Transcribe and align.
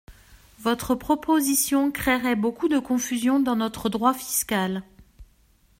Votre 0.57 0.95
proposition 0.95 1.91
créerait 1.91 2.35
beaucoup 2.35 2.67
de 2.67 2.79
confusion 2.79 3.39
dans 3.39 3.55
notre 3.55 3.87
droit 3.87 4.15
fiscal. 4.15 4.81